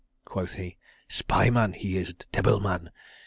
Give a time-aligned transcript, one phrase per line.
[0.25, 0.77] quoth he.
[1.07, 2.15] "Spy man he is.
[2.31, 2.89] Debbil man.